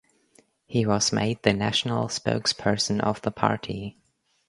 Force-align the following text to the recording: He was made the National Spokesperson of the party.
He 0.65 0.83
was 0.87 1.13
made 1.13 1.43
the 1.43 1.53
National 1.53 2.07
Spokesperson 2.07 2.99
of 3.01 3.21
the 3.21 3.29
party. 3.29 3.99